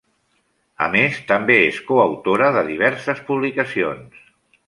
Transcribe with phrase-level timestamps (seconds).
[0.85, 4.27] A més també és coautora de diverses publicacions.